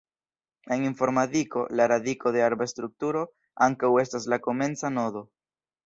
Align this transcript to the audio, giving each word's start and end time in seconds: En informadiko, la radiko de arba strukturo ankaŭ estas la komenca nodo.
En 0.75 0.85
informadiko, 0.87 1.65
la 1.81 1.87
radiko 1.93 2.33
de 2.37 2.43
arba 2.47 2.69
strukturo 2.73 3.25
ankaŭ 3.71 3.95
estas 4.09 4.31
la 4.35 4.45
komenca 4.49 4.97
nodo. 5.01 5.29